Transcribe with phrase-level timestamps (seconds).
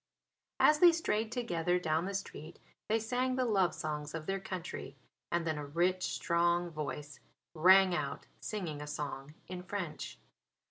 [0.59, 2.57] As they strayed together down the street
[2.87, 4.95] they sang the love songs of their country
[5.31, 7.19] and then a rich, strong voice
[7.53, 10.17] rang out singing a song in French.